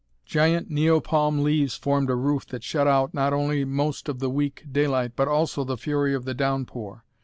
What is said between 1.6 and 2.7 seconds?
formed a roof that